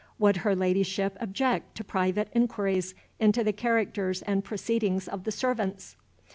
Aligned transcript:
Would 0.17 0.37
her 0.37 0.55
Ladyship 0.55 1.15
object 1.21 1.75
to 1.77 1.83
private 1.83 2.29
inquiries 2.33 2.95
into 3.19 3.43
the 3.43 3.53
characters 3.53 4.23
and 4.23 4.43
proceedings 4.43 5.07
of 5.07 5.25
the 5.25 5.31
servants? 5.31 5.95